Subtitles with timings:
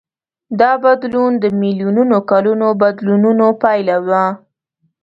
[0.59, 4.25] دا بدلون د میلیونونو کلونو بدلونونو پایله وه.